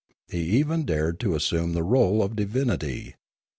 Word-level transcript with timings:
He 0.31 0.39
even 0.57 0.83
dared 0.83 1.19
to 1.19 1.35
assume 1.35 1.73
the 1.73 1.81
r61e 1.85 2.23
of 2.23 2.35
divinity. 2.35 3.13